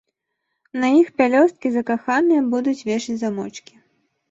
[0.83, 3.73] На іх пялёсткі закаханыя будуць вешаць замочкі.